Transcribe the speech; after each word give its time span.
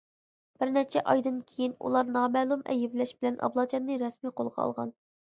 بىر 0.61 0.69
نەچچە 0.75 1.01
ئايدىن 1.11 1.35
كىيىن، 1.49 1.75
ئۇلار 1.87 2.07
نامەلۇم 2.15 2.63
ئەيىبلەش 2.75 3.11
بىلەن 3.19 3.37
ئابلاجاننى 3.49 3.99
رەسمىي 4.05 4.33
قولغا 4.41 4.65
ئالغان. 4.65 4.91